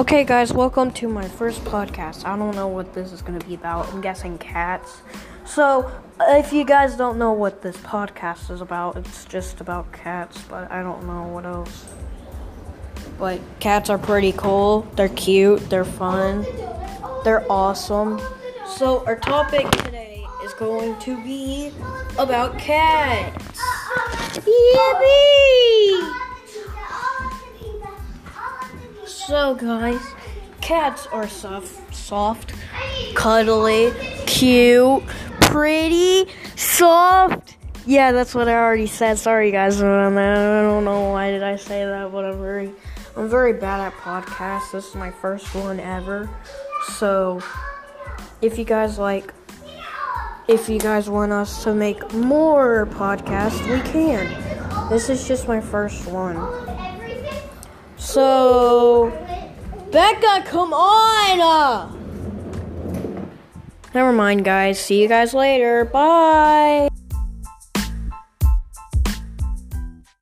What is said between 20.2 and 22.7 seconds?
is going to be about